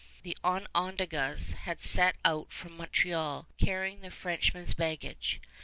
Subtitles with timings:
[0.23, 5.39] The Onondagas had set out from Montreal carrying the Frenchmen's baggage.